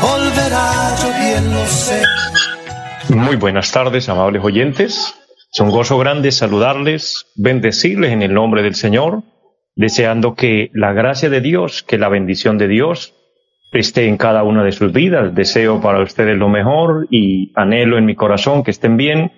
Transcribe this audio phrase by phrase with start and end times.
[0.00, 1.14] volverá, yo.
[3.16, 5.14] Muy buenas tardes, amables oyentes.
[5.52, 9.22] Es un gozo grande saludarles, bendecirles en el nombre del Señor,
[9.76, 13.14] deseando que la gracia de Dios, que la bendición de Dios
[13.72, 15.34] esté en cada una de sus vidas.
[15.34, 19.32] Deseo para ustedes lo mejor y anhelo en mi corazón que estén bien,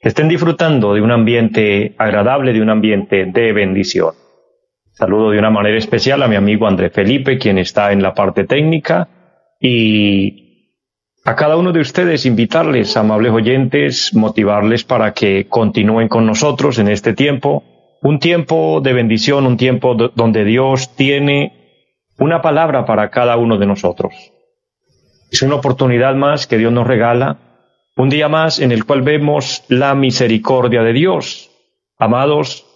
[0.00, 4.14] que estén disfrutando de un ambiente agradable, de un ambiente de bendición.
[4.92, 8.44] Saludo de una manera especial a mi amigo André Felipe, quien está en la parte
[8.44, 9.08] técnica,
[9.62, 10.42] y
[11.24, 16.88] a cada uno de ustedes invitarles, amables oyentes, motivarles para que continúen con nosotros en
[16.88, 17.62] este tiempo,
[18.02, 21.78] un tiempo de bendición, un tiempo donde Dios tiene
[22.18, 24.12] una palabra para cada uno de nosotros.
[25.30, 27.38] Es una oportunidad más que Dios nos regala,
[27.96, 31.50] un día más en el cual vemos la misericordia de Dios.
[31.98, 32.66] Amados,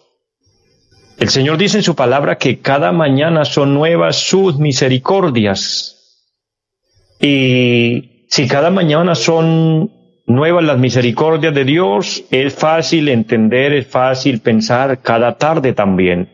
[1.18, 5.95] el Señor dice en su palabra que cada mañana son nuevas sus misericordias.
[7.20, 9.90] Y si cada mañana son
[10.26, 16.28] nuevas las misericordias de Dios, es fácil entender, es fácil pensar cada tarde también.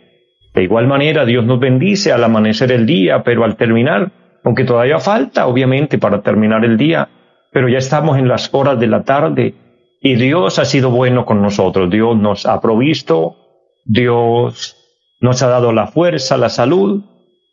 [0.55, 4.12] De igual manera, Dios nos bendice al amanecer el día, pero al terminar,
[4.44, 7.08] aunque todavía falta, obviamente, para terminar el día,
[7.53, 9.55] pero ya estamos en las horas de la tarde
[10.00, 11.88] y Dios ha sido bueno con nosotros.
[11.91, 13.36] Dios nos ha provisto,
[13.84, 14.77] Dios
[15.20, 17.05] nos ha dado la fuerza, la salud,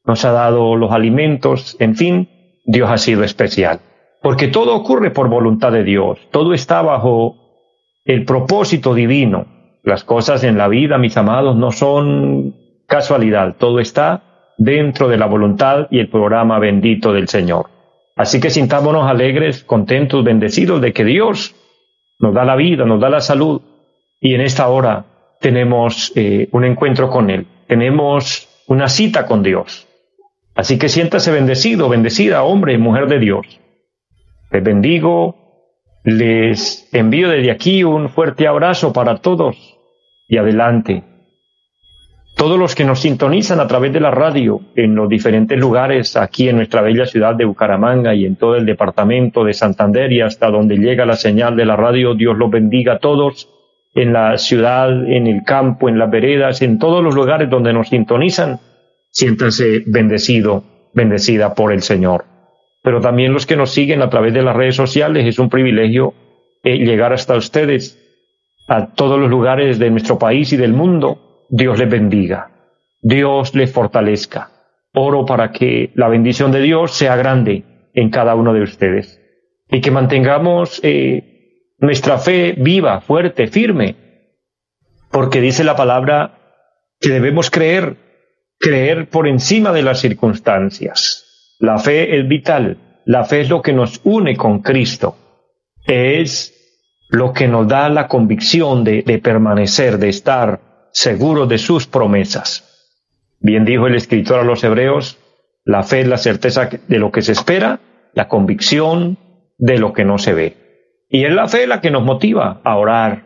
[0.06, 2.30] nos ha dado los alimentos, en fin,
[2.72, 3.80] Dios ha sido especial
[4.22, 7.36] porque todo ocurre por voluntad de Dios, todo está bajo
[8.06, 9.46] el propósito divino.
[9.84, 15.26] Las cosas en la vida, mis amados, no son casualidad, todo está dentro de la
[15.26, 17.68] voluntad y el programa bendito del Señor.
[18.16, 21.56] Así que sintámonos alegres, contentos, bendecidos de que Dios
[22.20, 23.62] nos da la vida, nos da la salud
[24.20, 25.06] y en esta hora
[25.40, 29.88] tenemos eh, un encuentro con Él, tenemos una cita con Dios.
[30.60, 33.62] Así que siéntase bendecido, bendecida, hombre y mujer de Dios.
[34.52, 35.38] Les bendigo,
[36.04, 39.56] les envío desde aquí un fuerte abrazo para todos
[40.28, 41.06] y adelante.
[42.36, 46.50] Todos los que nos sintonizan a través de la radio en los diferentes lugares aquí
[46.50, 50.52] en nuestra bella ciudad de Bucaramanga y en todo el departamento de Santander y hasta
[50.52, 53.48] donde llega la señal de la radio, Dios los bendiga a todos
[53.96, 57.88] en la ciudad, en el campo, en las veredas, en todos los lugares donde nos
[57.88, 58.60] sintonizan.
[59.12, 62.26] Siéntanse bendecido, bendecida por el Señor
[62.82, 65.26] pero también los que nos siguen a través de las redes sociales.
[65.26, 66.14] Es un privilegio
[66.64, 67.98] eh, llegar hasta ustedes,
[68.68, 71.46] a todos los lugares de nuestro país y del mundo.
[71.50, 72.52] Dios les bendiga,
[73.02, 74.52] Dios les fortalezca.
[74.94, 79.20] Oro para que la bendición de Dios sea grande en cada uno de ustedes
[79.70, 83.96] y que mantengamos eh, nuestra fe viva, fuerte, firme,
[85.12, 86.64] porque dice la palabra
[87.00, 87.98] que debemos creer,
[88.60, 91.56] creer por encima de las circunstancias.
[91.60, 95.16] La fe es vital, la fe es lo que nos une con Cristo,
[95.88, 96.54] es
[97.10, 100.62] lo que nos da la convicción de, permanecer, de estar
[100.92, 102.66] seguros de sus promesas.
[103.40, 105.18] Bien dijo el escritor a los hebreos,
[105.64, 107.80] la fe es la certeza de lo que se espera,
[108.14, 109.18] la convicción
[109.58, 110.58] de lo que no se ve.
[111.10, 113.26] Y es la fe la que nos motiva a orar,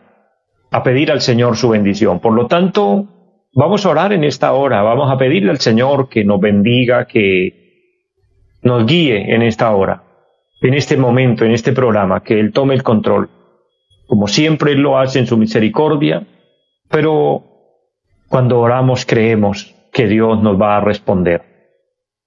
[0.70, 2.20] a pedir al Señor su bendición.
[2.20, 3.13] Por lo tanto,
[3.54, 7.64] vamos a orar en esta hora, vamos a pedirle al Señor que nos bendiga, que
[8.62, 10.02] nos guíe en esta hora,
[10.60, 13.30] en este momento, en este programa, que Él tome el control,
[14.06, 16.26] como siempre Él lo hace en su misericordia,
[16.88, 17.44] pero
[18.28, 21.42] cuando oramos creemos que Dios nos va a responder.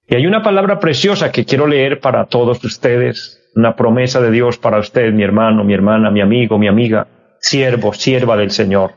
[0.08, 4.56] Y hay una palabra preciosa que quiero leer para todos ustedes, una promesa de Dios
[4.56, 7.06] para usted, mi hermano, mi hermana, mi amigo, mi amiga,
[7.40, 8.92] siervo, sierva del Señor.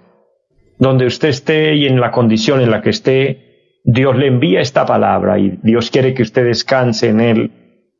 [0.81, 4.83] Donde usted esté y en la condición en la que esté, Dios le envía esta
[4.83, 7.51] palabra y Dios quiere que usted descanse en Él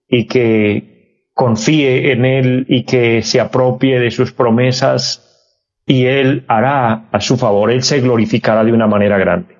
[0.07, 7.07] y que confíe en Él y que se apropie de sus promesas y Él hará
[7.11, 9.55] a su favor, Él se glorificará de una manera grande.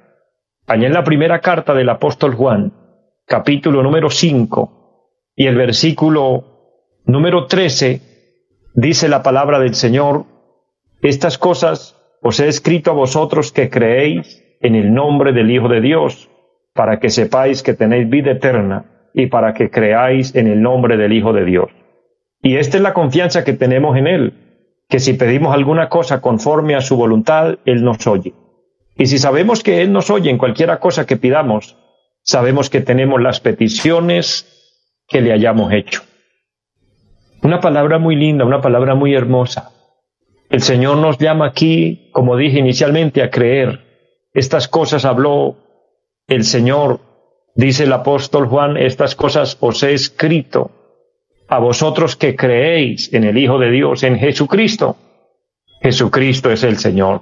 [0.66, 2.74] Allá en la primera carta del apóstol Juan,
[3.28, 8.02] capítulo número 5 y el versículo número 13,
[8.74, 10.26] dice la palabra del Señor,
[11.04, 15.82] estas cosas os he escrito a vosotros que creéis en el nombre del Hijo de
[15.82, 16.30] Dios,
[16.74, 21.14] para que sepáis que tenéis vida eterna y para que creáis en el nombre del
[21.14, 21.70] Hijo de Dios.
[22.42, 24.34] Y esta es la confianza que tenemos en Él,
[24.88, 28.34] que si pedimos alguna cosa conforme a su voluntad, Él nos oye.
[28.98, 31.78] Y si sabemos que Él nos oye en cualquiera cosa que pidamos,
[32.22, 34.48] sabemos que tenemos las peticiones
[35.08, 36.04] que le hayamos hecho.
[37.44, 39.72] Una palabra muy linda, una palabra muy hermosa.
[40.52, 43.80] El Señor nos llama aquí, como dije inicialmente, a creer.
[44.34, 45.56] Estas cosas habló
[46.28, 47.00] el Señor,
[47.56, 50.72] dice el apóstol Juan, estas cosas os he escrito
[51.48, 54.98] a vosotros que creéis en el Hijo de Dios, en Jesucristo.
[55.82, 57.22] Jesucristo es el Señor.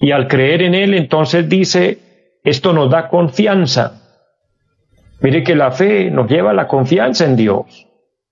[0.00, 1.98] Y al creer en Él, entonces dice,
[2.42, 4.00] esto nos da confianza.
[5.20, 7.86] Mire que la fe nos lleva a la confianza en Dios,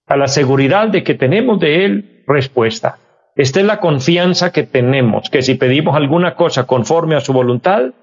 [0.06, 2.96] a la seguridad de que tenemos de Él respuesta.
[3.40, 7.94] Esta es la confianza que tenemos, que si pedimos alguna cosa conforme a su voluntad,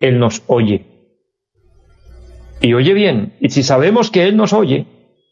[0.00, 0.84] Él nos oye.
[2.60, 4.86] Y oye bien, y si sabemos que Él nos oye,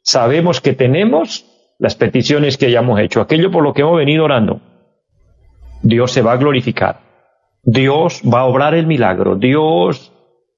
[0.04, 1.44] sabemos que tenemos
[1.80, 4.60] las peticiones que hayamos hecho, aquello por lo que hemos venido orando,
[5.82, 7.00] Dios se va a glorificar.
[7.64, 9.34] Dios va a obrar el milagro.
[9.34, 10.12] Dios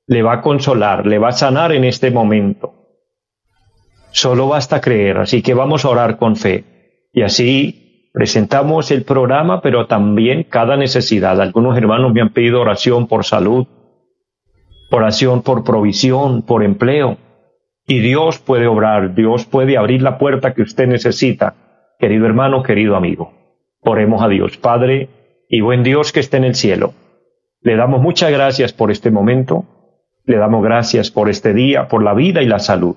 [0.06, 2.74] le va a consolar, le va a sanar en este momento.
[4.10, 7.08] Solo basta creer, así que vamos a orar con fe.
[7.14, 7.79] Y así
[8.12, 11.40] presentamos el programa, pero también cada necesidad.
[11.40, 13.66] Algunos hermanos me han pedido oración por salud,
[14.90, 17.18] oración por provisión, por empleo.
[17.86, 21.54] Y Dios puede obrar, Dios puede abrir la puerta que usted necesita,
[21.98, 23.32] querido hermano, querido amigo.
[23.80, 25.08] Oremos a Dios, Padre
[25.48, 26.94] y buen Dios que esté en el cielo.
[27.62, 29.64] Le damos muchas gracias por este momento,
[30.24, 32.96] le damos gracias por este día, por la vida y la salud.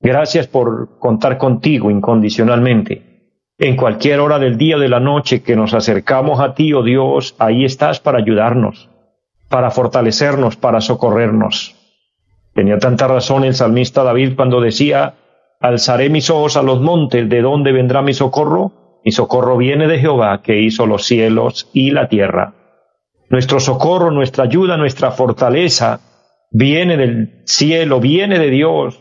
[0.00, 3.13] Gracias por contar contigo incondicionalmente.
[3.58, 6.82] En cualquier hora del día o de la noche que nos acercamos a ti, oh
[6.82, 8.90] Dios, ahí estás para ayudarnos,
[9.48, 11.76] para fortalecernos, para socorrernos.
[12.52, 15.14] Tenía tanta razón el salmista David cuando decía,
[15.60, 18.72] alzaré mis ojos a los montes, ¿de dónde vendrá mi socorro?
[19.04, 22.54] Mi socorro viene de Jehová, que hizo los cielos y la tierra.
[23.30, 26.00] Nuestro socorro, nuestra ayuda, nuestra fortaleza
[26.50, 29.00] viene del cielo, viene de Dios.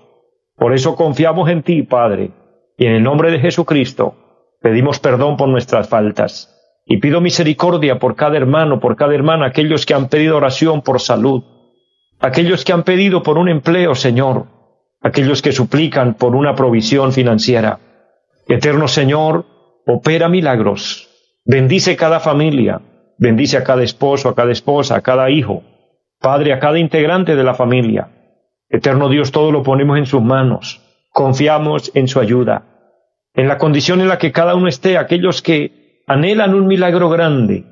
[0.55, 2.29] Por eso confiamos en ti, Padre,
[2.77, 4.17] y en el nombre de Jesucristo
[4.63, 6.49] pedimos perdón por nuestras faltas.
[6.85, 11.01] Y pido misericordia por cada hermano, por cada hermana, aquellos que han pedido oración por
[11.01, 11.43] salud,
[12.21, 14.45] aquellos que han pedido por un empleo, Señor,
[15.01, 17.79] aquellos que suplican por una provisión financiera.
[18.47, 19.45] Eterno Señor,
[19.85, 21.09] opera milagros,
[21.45, 22.81] bendice cada familia,
[23.17, 25.61] bendice a cada esposo, a cada esposa, a cada hijo,
[26.21, 28.07] Padre, a cada integrante de la familia.
[28.69, 30.81] Eterno Dios, todo lo ponemos en sus manos,
[31.11, 32.72] confiamos en su ayuda,
[33.33, 37.65] en la condición en la que cada uno esté, aquellos que anhelan un milagro grande,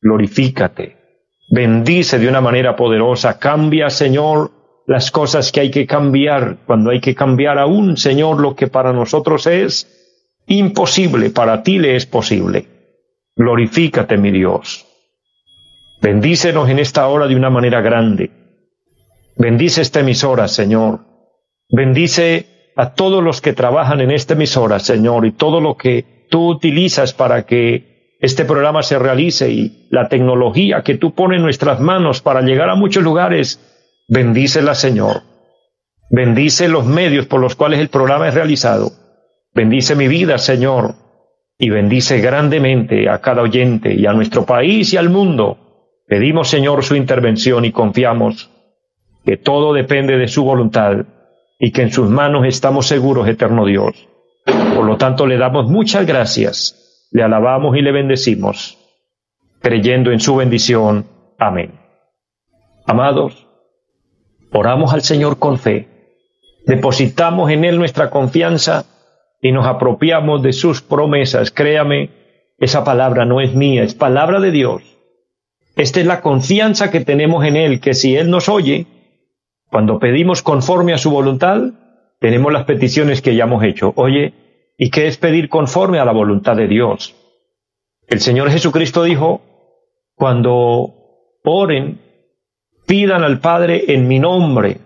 [0.00, 1.04] glorifícate,
[1.50, 3.38] Bendice de una manera poderosa.
[3.38, 4.50] Cambia, Señor,
[4.86, 8.92] las cosas que hay que cambiar, cuando hay que cambiar aún, Señor, lo que para
[8.92, 9.88] nosotros es
[10.46, 12.66] imposible, para ti le es posible.
[13.36, 14.86] Glorifícate, mi Dios.
[16.00, 18.30] Bendícenos en esta hora de una manera grande.
[19.36, 21.00] Bendice esta emisora, Señor.
[21.70, 26.48] Bendice a todos los que trabajan en esta emisora, Señor, y todo lo que tú
[26.48, 31.80] utilizas para que este programa se realice y la tecnología que tú pones en nuestras
[31.80, 33.60] manos para llegar a muchos lugares,
[34.08, 35.22] bendícela, Señor.
[36.10, 38.92] Bendice los medios por los cuales el programa es realizado.
[39.54, 40.94] Bendice mi vida, Señor,
[41.58, 45.58] y bendice grandemente a cada oyente y a nuestro país y al mundo.
[46.06, 48.50] Pedimos, Señor, su intervención y confiamos
[49.24, 51.04] que todo depende de su voluntad
[51.64, 54.08] y que en sus manos estamos seguros, eterno Dios.
[54.44, 58.76] Por lo tanto, le damos muchas gracias le alabamos y le bendecimos,
[59.60, 61.06] creyendo en su bendición.
[61.38, 61.78] Amén.
[62.86, 63.46] Amados,
[64.50, 65.88] oramos al Señor con fe,
[66.66, 68.84] depositamos en Él nuestra confianza
[69.40, 71.52] y nos apropiamos de sus promesas.
[71.52, 72.10] Créame,
[72.58, 74.82] esa palabra no es mía, es palabra de Dios.
[75.76, 78.86] Esta es la confianza que tenemos en Él, que si Él nos oye,
[79.74, 81.60] cuando pedimos conforme a su voluntad,
[82.20, 83.92] tenemos las peticiones que ya hemos hecho.
[83.96, 84.32] Oye,
[84.78, 87.16] y qué es pedir conforme a la voluntad de Dios.
[88.06, 89.40] El Señor Jesucristo dijo,
[90.14, 90.94] cuando
[91.42, 91.98] oren,
[92.86, 94.78] pidan al Padre en mi nombre.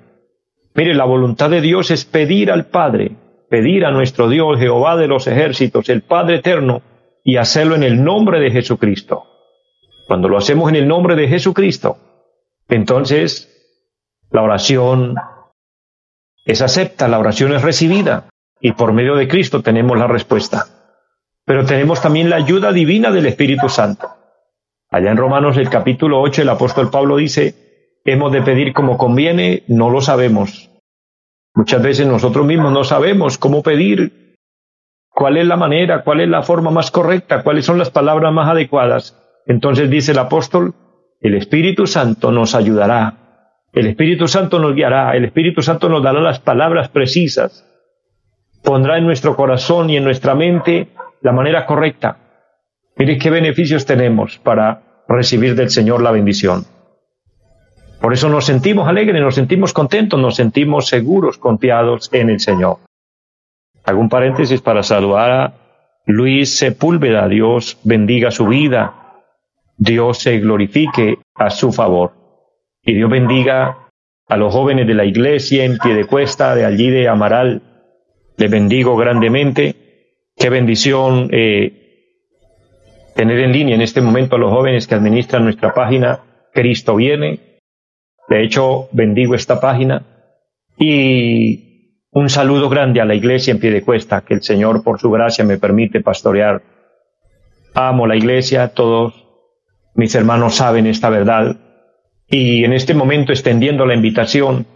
[0.75, 3.11] Mire, la voluntad de Dios es pedir al Padre,
[3.51, 6.81] pedir a nuestro Dios, Jehová de los ejércitos, el Padre eterno,
[7.23, 9.25] y hacerlo en el nombre de Jesucristo.
[10.07, 11.99] Cuando lo hacemos en el nombre de Jesucristo,
[12.71, 13.48] entonces
[14.31, 15.15] la oración
[16.45, 18.29] es acepta, la oración es recibida
[18.61, 20.67] y por medio de Cristo tenemos la respuesta.
[21.45, 24.09] Pero tenemos también la ayuda divina del Espíritu Santo.
[24.91, 29.65] Allá en Romanos el capítulo 8 el apóstol Pablo dice, hemos de pedir como conviene,
[29.69, 30.71] no lo sabemos.
[31.55, 34.29] Muchas veces nosotros mismos no sabemos cómo pedir
[35.19, 36.05] ¿Cuál es la manera?
[36.05, 37.43] ¿Cuál es la forma más correcta?
[37.43, 39.21] ¿Cuáles son las palabras más adecuadas?
[39.47, 40.77] Entonces dice el apóstol,
[41.21, 43.18] el Espíritu Santo nos ayudará,
[43.79, 47.65] el Espíritu Santo nos guiará, el Espíritu Santo nos dará las palabras precisas,
[48.65, 50.89] pondrá en nuestro corazón y en nuestra mente
[51.21, 52.17] la manera correcta.
[52.97, 56.65] Mire qué beneficios tenemos para recibir del Señor la bendición.
[58.01, 62.79] Por eso nos sentimos alegres, nos sentimos contentos, nos sentimos seguros, confiados en el Señor.
[63.85, 65.53] Hago un paréntesis para saludar a
[66.05, 67.29] Luis Sepúlveda.
[67.29, 69.23] Dios bendiga su vida.
[69.77, 72.18] Dios se glorifique a su favor.
[72.83, 73.91] Y Dios bendiga
[74.29, 77.63] a los jóvenes de la iglesia en pie de cuesta, de allí de Amaral.
[78.37, 79.75] Les bendigo grandemente.
[80.37, 81.79] Qué bendición eh,
[83.15, 86.21] tener en línea en este momento a los jóvenes que administran nuestra página
[86.53, 87.61] Cristo viene.
[88.29, 90.05] De hecho, bendigo esta página.
[90.79, 95.01] Y un saludo grande a la iglesia en pie de cuesta, que el Señor por
[95.01, 96.63] su gracia me permite pastorear.
[97.75, 99.15] Amo la iglesia, todos
[99.95, 101.57] mis hermanos saben esta verdad.
[102.31, 104.67] Y en este momento extendiendo la invitación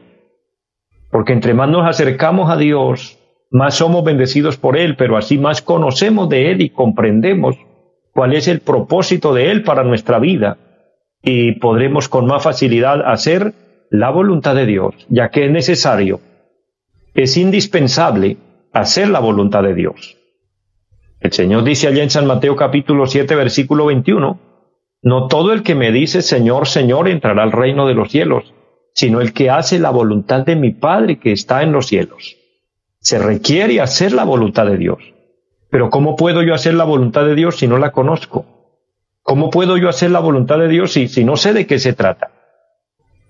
[1.12, 3.20] Porque entre más nos acercamos a Dios,
[3.51, 7.56] más somos bendecidos por Él, pero así más conocemos de Él y comprendemos
[8.13, 10.58] cuál es el propósito de Él para nuestra vida
[11.22, 13.53] y podremos con más facilidad hacer
[13.89, 16.20] la voluntad de Dios, ya que es necesario,
[17.17, 18.38] es indispensable
[18.71, 20.17] hacer la voluntad de Dios.
[21.19, 24.39] El Señor dice allá en San Mateo capítulo 7 versículo 21,
[25.01, 28.53] no todo el que me dice Señor, Señor entrará al reino de los cielos,
[28.93, 32.38] sino el que hace la voluntad de mi Padre que está en los cielos.
[33.00, 35.00] Se requiere hacer la voluntad de Dios.
[35.71, 38.45] Pero ¿cómo puedo yo hacer la voluntad de Dios si no la conozco?
[39.24, 41.93] ¿Cómo puedo yo hacer la voluntad de Dios si, si no sé de qué se
[41.93, 42.29] trata?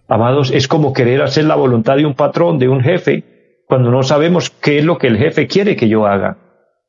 [0.10, 3.37] Amados, es como querer hacer la voluntad de un patrón, de un jefe,
[3.67, 6.38] cuando no sabemos qué es lo que el jefe quiere que yo haga,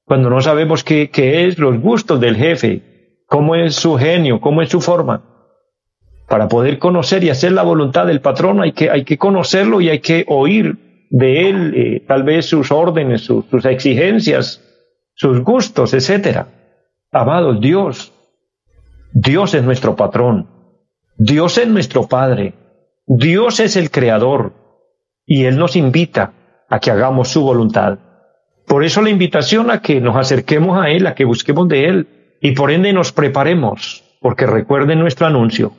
[0.04, 4.70] cuando no sabemos qué, es los gustos del jefe, cómo es su genio, cómo es
[4.70, 5.22] su forma.
[6.28, 9.90] Para poder conocer y hacer la voluntad del patrón hay que, hay que conocerlo y
[9.90, 14.62] hay que oír de él eh, tal vez sus órdenes, sus, exigencias,
[15.14, 16.48] sus gustos, etcétera.
[17.10, 18.12] Amados, Dios
[19.12, 20.48] Dios es nuestro patrón,
[21.16, 22.54] Dios es nuestro Padre,
[23.06, 24.52] Dios es el Creador
[25.26, 26.34] y Él nos invita
[26.68, 27.98] a que hagamos su voluntad.
[28.66, 32.08] Por eso la invitación a que nos acerquemos a Él, a que busquemos de Él
[32.40, 35.72] y por ende nos preparemos, porque recuerden nuestro anuncio.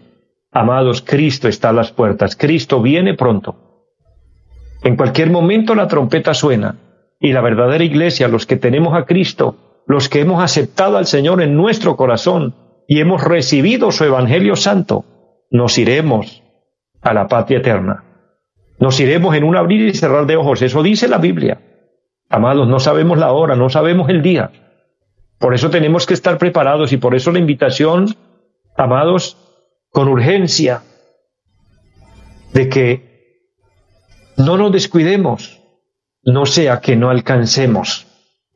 [0.51, 3.85] Amados, Cristo está a las puertas, Cristo viene pronto.
[4.83, 6.75] En cualquier momento la trompeta suena
[7.19, 11.41] y la verdadera iglesia, los que tenemos a Cristo, los que hemos aceptado al Señor
[11.41, 12.55] en nuestro corazón,
[12.87, 15.05] y hemos recibido su Evangelio Santo,
[15.51, 16.41] nos iremos
[17.01, 18.03] a la patria eterna.
[18.79, 20.61] Nos iremos en un abrir y cerrar de ojos.
[20.61, 21.61] Eso dice la Biblia.
[22.29, 24.51] Amados, no sabemos la hora, no sabemos el día.
[25.37, 28.15] Por eso tenemos que estar preparados y por eso la invitación,
[28.77, 29.37] amados,
[29.91, 30.83] con urgencia,
[32.53, 33.43] de que
[34.37, 35.61] no nos descuidemos,
[36.23, 38.07] no sea que no alcancemos,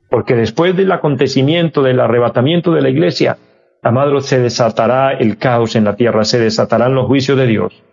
[0.10, 3.38] porque después del acontecimiento, del arrebatamiento de la iglesia,
[3.84, 7.84] Amados, se desatará el caos en la tierra, se desatarán los juicios de Dios.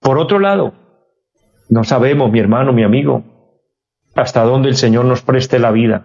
[0.00, 0.74] Por otro lado,
[1.68, 3.24] No sabemos, mi hermano, mi amigo,
[4.14, 6.04] hasta dónde el Señor nos preste la vida.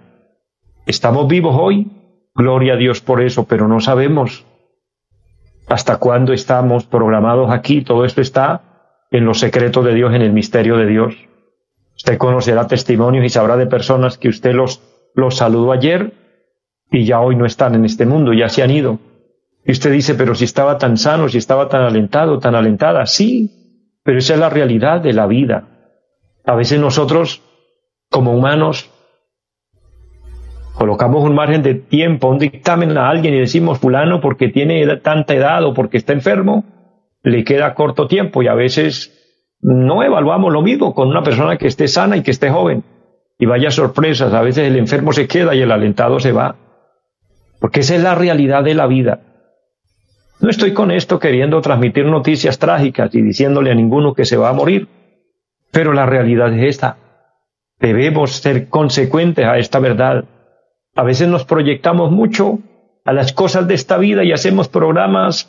[0.86, 1.92] Estamos vivos hoy,
[2.36, 4.46] gloria a Dios por eso, pero no sabemos
[5.68, 7.82] hasta cuándo estamos programados aquí.
[7.82, 11.16] Todo esto está en los secretos de Dios, en el misterio de Dios.
[11.96, 14.82] Usted conocerá testimonios y sabrá de personas que usted los,
[15.14, 16.14] los saludó ayer
[16.92, 19.00] y ya hoy no están en este mundo, ya se han ido.
[19.64, 23.61] Y usted dice, pero si estaba tan sano, si estaba tan alentado, tan alentada, sí,
[24.04, 25.68] pero esa es la realidad de la vida.
[26.46, 27.42] A veces nosotros,
[28.10, 28.90] como humanos,
[30.76, 35.36] colocamos un margen de tiempo, un dictamen a alguien y decimos, fulano, porque tiene tanta
[35.36, 36.66] edad o porque está enfermo,
[37.24, 39.18] le queda corto tiempo y a veces
[39.62, 42.84] no evaluamos lo mismo con una persona que esté sana y que esté joven.
[43.38, 46.56] Y vaya sorpresas, a veces el enfermo se queda y el alentado se va.
[47.60, 49.31] Porque esa es la realidad de la vida.
[50.42, 54.50] No estoy con esto queriendo transmitir noticias trágicas y diciéndole a ninguno que se va
[54.50, 54.88] a morir,
[55.72, 56.98] pero la realidad es esta.
[57.80, 60.26] Debemos ser consecuentes a esta verdad.
[60.96, 62.58] A veces nos proyectamos mucho
[63.06, 65.48] a las cosas de esta vida y hacemos programas.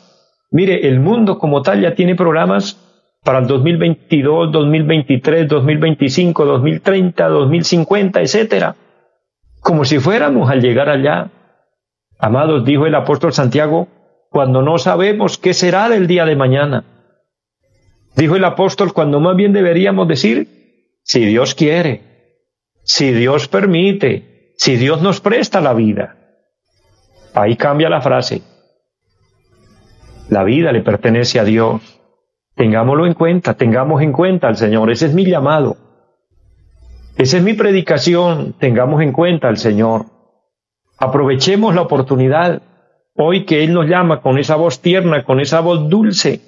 [0.51, 2.79] Mire, el mundo como tal ya tiene programas
[3.23, 8.75] para el 2022, 2023, 2025, 2030, 2050, etcétera.
[9.59, 11.31] Como si fuéramos al llegar allá.
[12.19, 13.87] Amados, dijo el apóstol Santiago,
[14.33, 16.85] cuando no sabemos qué será del día de mañana.
[18.15, 22.39] Dijo el apóstol cuando más bien deberíamos decir, si Dios quiere,
[22.81, 26.15] si Dios permite, si Dios nos presta la vida.
[27.35, 28.41] Ahí cambia la frase.
[30.29, 32.01] La vida le pertenece a Dios.
[32.55, 34.89] Tengámoslo en cuenta, tengamos en cuenta al Señor.
[34.89, 35.77] Ese es mi llamado.
[37.17, 38.55] Esa es mi predicación.
[38.57, 40.07] Tengamos en cuenta al Señor.
[40.97, 42.63] Aprovechemos la oportunidad
[43.15, 46.41] Hoy que Él nos llama con esa voz tierna, con esa voz dulce.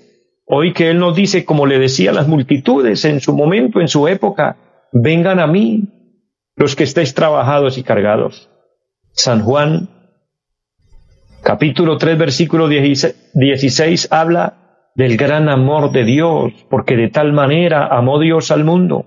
[0.46, 3.88] Hoy que Él nos dice, como le decía a las multitudes en su momento, en
[3.88, 4.58] su época,
[4.92, 5.84] vengan a mí
[6.56, 8.50] los que estéis trabajados y cargados.
[9.12, 9.90] San Juan,
[11.44, 18.20] capítulo 3, versículo 16, habla del gran amor de Dios, porque de tal manera amó
[18.20, 19.06] Dios al mundo.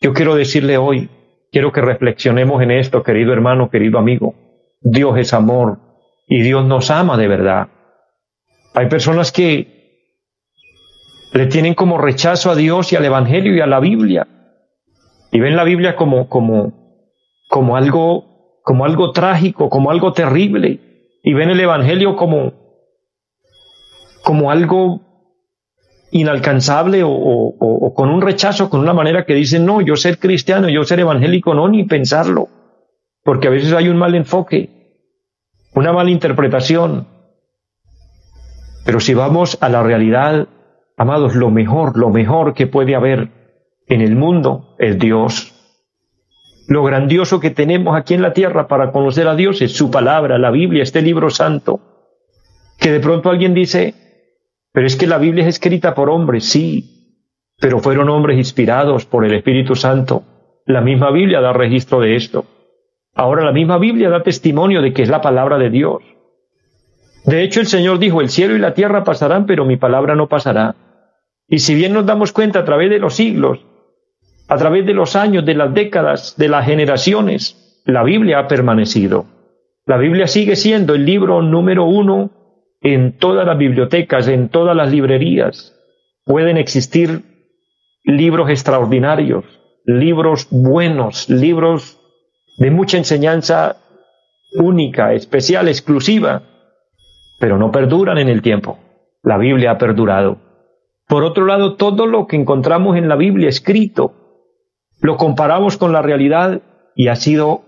[0.00, 1.08] Yo quiero decirle hoy,
[1.50, 4.34] quiero que reflexionemos en esto, querido hermano, querido amigo.
[4.80, 5.78] Dios es amor,
[6.26, 7.68] y Dios nos ama de verdad.
[8.74, 9.76] Hay personas que
[11.32, 14.26] le tienen como rechazo a Dios y al Evangelio y a la Biblia.
[15.32, 16.72] Y ven la Biblia como, como,
[17.48, 20.80] como algo, como algo trágico, como algo terrible.
[21.22, 22.52] Y ven el Evangelio como,
[24.24, 25.00] como algo
[26.10, 30.68] inalcanzable o, o, con un rechazo, con una manera que dicen, no, yo ser cristiano,
[30.68, 32.48] yo ser evangélico, no, ni pensarlo,
[33.24, 34.75] porque a veces hay un mal enfoque
[35.76, 37.06] una mala interpretación.
[38.86, 40.48] Pero si vamos a la realidad,
[40.96, 43.28] amados, lo mejor, lo mejor que puede haber
[43.86, 45.52] en el mundo es Dios.
[46.66, 50.38] Lo grandioso que tenemos aquí en la tierra para conocer a Dios es su palabra,
[50.38, 51.80] la Biblia, este libro santo.
[52.78, 53.94] Que de pronto alguien dice,
[54.72, 57.20] pero es que la Biblia es escrita por hombres, sí,
[57.60, 60.24] pero fueron hombres inspirados por el Espíritu Santo.
[60.64, 62.46] La misma Biblia da registro de esto.
[63.16, 66.02] Ahora la misma Biblia da testimonio de que es la palabra de Dios.
[67.24, 70.28] De hecho, el Señor dijo, el cielo y la tierra pasarán, pero mi palabra no
[70.28, 70.76] pasará.
[71.48, 73.64] Y si bien nos damos cuenta a través de los siglos,
[74.48, 79.24] a través de los años, de las décadas, de las generaciones, la Biblia ha permanecido.
[79.86, 82.30] La Biblia sigue siendo el libro número uno
[82.82, 85.74] en todas las bibliotecas, en todas las librerías.
[86.24, 87.22] Pueden existir
[88.04, 89.44] libros extraordinarios,
[89.86, 91.98] libros buenos, libros
[92.56, 93.76] de mucha enseñanza
[94.58, 96.42] única, especial, exclusiva,
[97.38, 98.78] pero no perduran en el tiempo.
[99.22, 100.38] La Biblia ha perdurado.
[101.06, 104.14] Por otro lado, todo lo que encontramos en la Biblia escrito,
[105.00, 106.62] lo comparamos con la realidad
[106.94, 107.62] y ha sido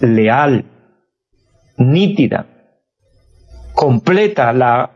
[0.00, 0.66] leal,
[1.78, 2.46] nítida,
[3.74, 4.90] completa la,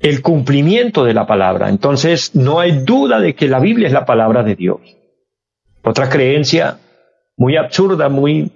[0.00, 1.68] el cumplimiento de la palabra.
[1.68, 4.80] Entonces, no hay duda de que la Biblia es la palabra de Dios.
[5.82, 6.78] Otra creencia
[7.38, 8.50] muy absurda, muy,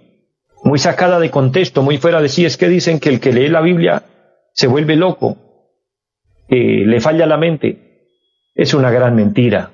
[0.63, 3.49] muy sacada de contexto, muy fuera de sí, es que dicen que el que lee
[3.49, 4.03] la Biblia
[4.53, 5.39] se vuelve loco,
[6.49, 8.19] le falla la mente.
[8.55, 9.71] Es una gran mentira.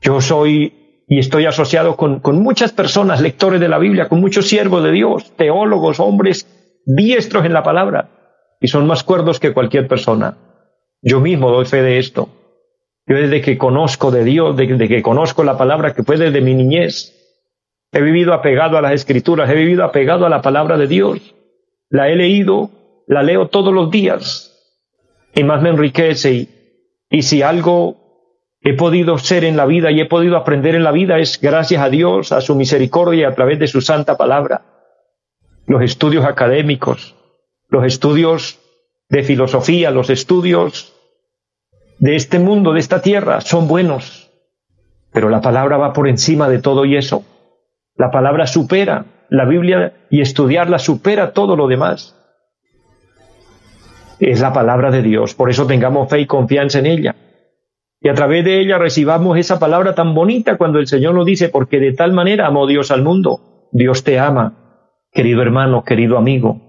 [0.00, 4.48] Yo soy y estoy asociado con, con muchas personas, lectores de la Biblia, con muchos
[4.48, 6.48] siervos de Dios, teólogos, hombres
[6.86, 8.08] diestros en la palabra,
[8.60, 10.38] y son más cuerdos que cualquier persona.
[11.02, 12.28] Yo mismo doy fe de esto.
[13.06, 16.54] Yo desde que conozco de Dios, desde que conozco la palabra que fue desde mi
[16.54, 17.21] niñez,
[17.92, 21.34] He vivido apegado a las escrituras, he vivido apegado a la palabra de Dios.
[21.90, 22.70] La he leído,
[23.06, 24.52] la leo todos los días
[25.34, 26.48] y más me enriquece.
[27.10, 27.96] Y, si algo
[28.62, 31.82] he podido ser en la vida y he podido aprender en la vida es gracias
[31.82, 34.62] a Dios, a su misericordia a través de su santa palabra.
[35.66, 37.14] Los estudios académicos,
[37.68, 38.58] los estudios
[39.10, 40.94] de filosofía, los estudios
[41.98, 44.30] de este mundo, de esta tierra, son buenos,
[45.12, 47.24] pero la palabra va por encima de todo y eso.
[48.02, 52.16] La palabra supera, la Biblia y estudiarla supera todo lo demás.
[54.18, 57.14] Es la palabra de Dios, por eso tengamos fe y confianza en ella.
[58.00, 61.48] Y a través de ella recibamos esa palabra tan bonita cuando el Señor nos dice,
[61.48, 63.68] porque de tal manera amó Dios al mundo.
[63.70, 66.60] Dios te ama, querido hermano, querido amigo.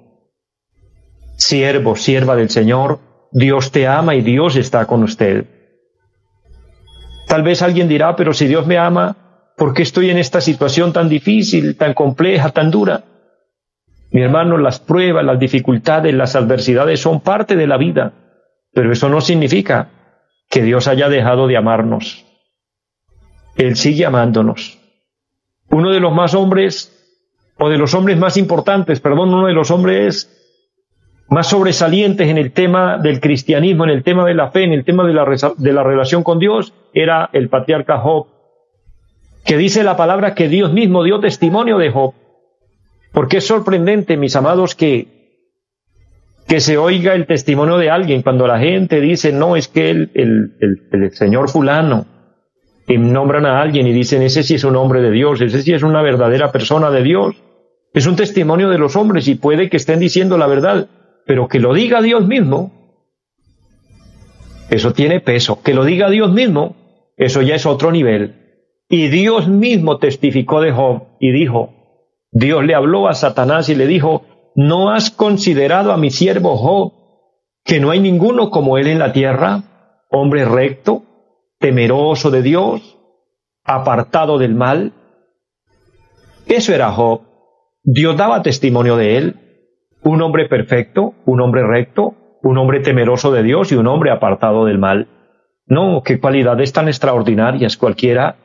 [1.38, 3.00] Siervo, sierva del Señor,
[3.32, 5.48] Dios te ama y Dios está con usted.
[7.28, 9.23] Tal vez alguien dirá, pero si Dios me ama,
[9.58, 13.04] ¿por qué estoy en esta situación tan difícil, tan compleja, tan dura?
[14.12, 18.14] Mi hermano, las pruebas, las dificultades, las adversidades son parte de la vida,
[18.72, 19.90] pero eso no significa
[20.50, 22.26] que Dios haya dejado de amarnos.
[23.56, 24.80] Él sigue amándonos.
[25.70, 26.92] Uno de los más hombres,
[27.58, 30.30] o de los hombres más importantes, perdón, uno de los hombres
[31.30, 34.86] más sobresalientes en el tema del cristianismo, en el tema de la fe, en el
[34.86, 38.28] tema de la, relación con Dios, era el patriarca Job,
[39.46, 42.14] que dice la palabra que Dios mismo dio testimonio de Job.
[43.12, 45.08] Porque es sorprendente, mis amados, que,
[46.48, 50.12] que se oiga el testimonio de alguien cuando la gente dice, no, es que el,
[50.16, 52.08] el, el, señor fulano,
[52.88, 55.74] y nombran a alguien y dicen, ese sí es un hombre de Dios, ese sí
[55.74, 57.36] es una verdadera persona de Dios.
[57.94, 60.88] Es un testimonio de los hombres y puede que estén diciendo la verdad,
[61.28, 62.98] pero que lo diga Dios mismo,
[64.70, 65.62] eso tiene peso.
[65.62, 66.76] Que lo diga Dios mismo,
[67.16, 68.43] eso ya es otro nivel.
[68.96, 71.74] Y Dios mismo testificó de Job y dijo,
[72.32, 74.22] Dios le habló a Satanás y le dijo,
[74.54, 76.94] ¿no has considerado a mi siervo Job
[77.66, 79.64] que no hay ninguno como él en la tierra,
[80.12, 81.02] hombre recto,
[81.58, 83.00] temeroso de Dios,
[83.64, 84.94] apartado del mal?
[86.46, 87.22] Eso era Job.
[87.82, 89.40] Dios daba testimonio de él
[90.04, 94.66] un hombre perfecto, un hombre recto, un hombre temeroso de Dios y un hombre apartado
[94.66, 95.08] del mal.
[95.66, 97.76] No, qué cualidades tan extraordinarias.
[97.76, 98.36] Cualquiera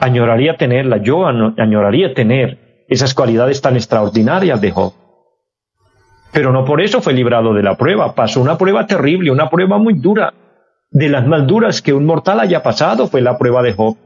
[0.00, 0.98] añoraría tenerla.
[0.98, 4.92] Yo añoraría tener esas cualidades tan extraordinarias de Job.
[6.32, 8.14] Pero no por eso fue librado de la prueba.
[8.14, 10.34] Pasó una prueba terrible, una prueba muy dura.
[10.90, 13.96] De las más duras que un mortal haya pasado fue la prueba de Job.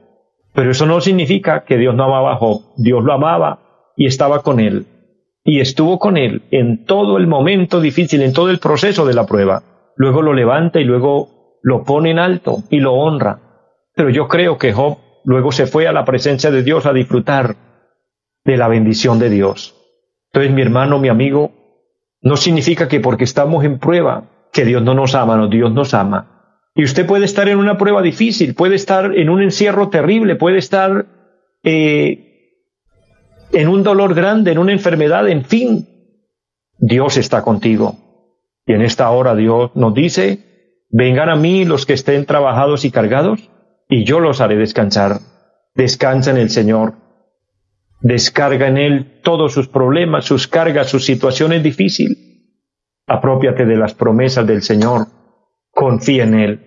[0.52, 2.62] Pero eso no significa que Dios no amaba a Job.
[2.76, 3.60] Dios lo amaba
[3.96, 4.86] y estaba con él
[5.44, 9.26] y estuvo con él en todo el momento difícil, en todo el proceso de la
[9.26, 9.62] prueba.
[9.94, 13.40] Luego lo levanta y luego lo pone en alto y lo honra.
[13.94, 17.56] Pero yo creo que Job luego se fue a la presencia de Dios a disfrutar
[18.44, 19.74] de la bendición de Dios.
[20.32, 21.52] Entonces, mi hermano, mi amigo,
[22.20, 25.94] no significa que porque estamos en prueba, que Dios no nos ama, no, Dios nos
[25.94, 26.60] ama.
[26.74, 30.58] Y usted puede estar en una prueba difícil, puede estar en un encierro terrible, puede
[30.58, 31.06] estar
[31.62, 32.24] eh,
[33.52, 35.88] en un dolor grande, en una enfermedad, en fin,
[36.78, 37.96] Dios está contigo.
[38.66, 42.90] Y en esta hora Dios nos dice, vengan a mí los que estén trabajados y
[42.90, 43.50] cargados,
[43.94, 45.20] y yo los haré descansar.
[45.76, 46.94] Descansa en el Señor.
[48.00, 52.18] Descarga en Él todos sus problemas, sus cargas, sus situaciones difíciles.
[53.06, 55.06] Apropiate de las promesas del Señor.
[55.70, 56.60] Confía en Él.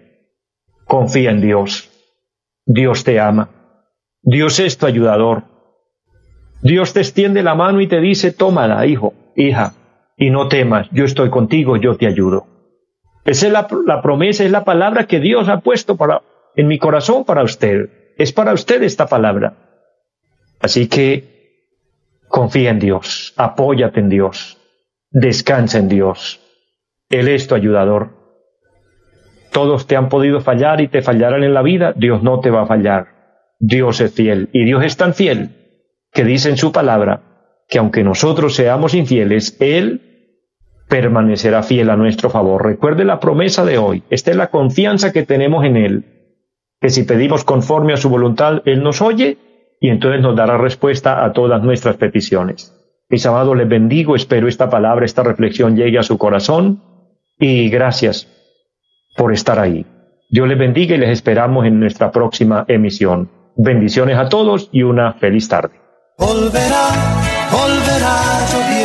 [0.85, 1.89] Confía en Dios.
[2.65, 3.49] Dios te ama.
[4.21, 5.43] Dios es tu ayudador.
[6.61, 9.73] Dios te extiende la mano y te dice, tómala, hijo, hija,
[10.15, 12.47] y no temas, yo estoy contigo, yo te ayudo.
[13.25, 13.67] Esa es la,
[14.01, 16.21] promesa, es la palabra que Dios ha puesto para,
[16.57, 17.89] en mi corazón para usted.
[18.17, 19.55] Es para usted esta palabra.
[20.59, 21.37] Así que
[22.27, 24.57] confía en Dios, apóyate en Dios,
[25.11, 26.41] descansa en Dios.
[27.09, 28.17] Él es tu ayudador.
[29.53, 32.63] Todos te han podido fallar y te fallarán en la vida, Dios no te va
[32.63, 33.15] a fallar.
[33.59, 35.51] Dios es fiel y Dios es tan fiel
[36.11, 37.21] que dice en su palabra
[37.69, 40.01] que aunque nosotros seamos infieles, Él
[40.89, 42.65] permanecerá fiel a nuestro favor.
[42.65, 44.03] Recuerde la promesa de hoy.
[44.09, 46.16] Esta es la confianza que tenemos en Él,
[46.79, 49.37] que si pedimos conforme a su voluntad, Él nos oye
[49.79, 52.73] y entonces nos dará respuesta a todas nuestras peticiones.
[53.09, 56.81] Mis amados, les bendigo, espero esta palabra, esta reflexión llegue a su corazón
[57.39, 58.27] y gracias
[59.15, 59.85] por estar ahí.
[60.29, 63.29] Dios les bendiga y les esperamos en nuestra próxima emisión.
[63.55, 65.79] Bendiciones a todos y una feliz tarde.